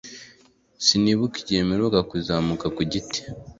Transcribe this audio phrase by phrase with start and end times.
[0.85, 3.19] Sinibuka igihe mperuka kuzamuka ku giti.